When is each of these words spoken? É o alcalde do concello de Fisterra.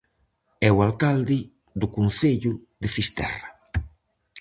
É 0.67 0.69
o 0.77 0.83
alcalde 0.87 1.39
do 1.79 1.87
concello 1.97 2.53
de 2.81 2.87
Fisterra. 2.95 3.47